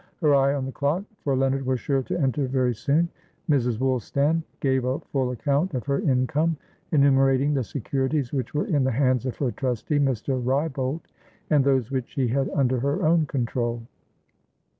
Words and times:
Her 0.19 0.33
eye 0.33 0.55
on 0.55 0.65
the 0.65 0.71
clockfor 0.71 1.37
Leonard 1.37 1.63
was 1.63 1.79
sure 1.79 2.01
to 2.01 2.19
enter 2.19 2.47
very 2.47 2.73
soonMrs. 2.73 3.77
Woolstan 3.77 4.41
gave 4.59 4.83
a 4.83 4.97
full 4.97 5.29
account 5.29 5.75
of 5.75 5.85
her 5.85 5.99
income, 5.99 6.57
enumerating 6.91 7.53
the 7.53 7.63
securities 7.63 8.33
which 8.33 8.55
were 8.55 8.65
in 8.65 8.83
the 8.83 8.89
hands 8.93 9.27
of 9.27 9.37
her 9.37 9.51
trustee, 9.51 9.99
Mr. 9.99 10.43
Wrybolt, 10.43 11.01
and 11.51 11.63
those 11.63 11.91
which 11.91 12.07
she 12.09 12.29
had 12.29 12.49
under 12.49 12.79
her 12.79 13.05
own 13.07 13.27
control. 13.27 13.83